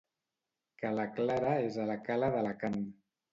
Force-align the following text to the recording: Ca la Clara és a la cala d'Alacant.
Ca 0.79 0.91
la 0.99 1.05
Clara 1.19 1.51
és 1.67 1.77
a 1.85 1.85
la 1.91 1.99
cala 2.09 2.31
d'Alacant. 2.37 2.81